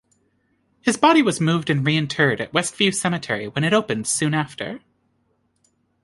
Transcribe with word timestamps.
His 0.81 0.97
body 0.97 1.21
was 1.21 1.39
moved 1.39 1.69
and 1.69 1.85
reinterred 1.85 2.41
at 2.41 2.51
Westview 2.53 2.91
Cemetery 2.91 3.47
when 3.49 3.63
it 3.63 3.71
opened 3.71 4.07
soon 4.07 4.33
after. 4.33 4.79